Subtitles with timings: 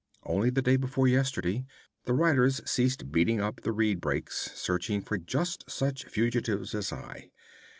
[0.23, 1.63] Only the day before yesterday
[2.05, 7.29] the riders ceased beating up the reed brakes, searching for just such fugitives as I.